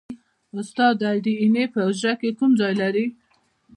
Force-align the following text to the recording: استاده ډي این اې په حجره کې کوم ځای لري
استاده 0.59 1.11
ډي 1.23 1.33
این 1.41 1.55
اې 1.61 1.65
په 1.73 1.79
حجره 1.87 2.13
کې 2.19 2.29
کوم 2.37 2.51
ځای 2.61 2.73
لري 2.81 3.05